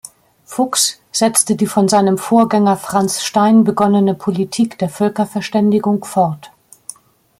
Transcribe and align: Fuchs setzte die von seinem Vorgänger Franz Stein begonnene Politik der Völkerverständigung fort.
Fuchs 0.45 0.99
setzte 1.11 1.55
die 1.55 1.67
von 1.67 1.87
seinem 1.87 2.17
Vorgänger 2.17 2.75
Franz 2.75 3.21
Stein 3.21 3.63
begonnene 3.63 4.15
Politik 4.15 4.79
der 4.79 4.89
Völkerverständigung 4.89 6.03
fort. 6.03 6.51